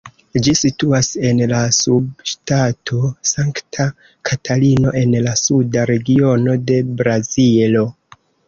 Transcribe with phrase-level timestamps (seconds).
[0.45, 3.03] Ĝi situas en la subŝtato
[3.33, 3.87] Sankta
[4.31, 7.89] Katarino, en la suda regiono de Brazilo.